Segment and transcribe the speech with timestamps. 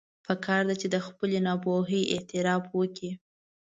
[0.25, 3.11] پکار ده چې د خپلې ناپوهي اعتراف وکړي.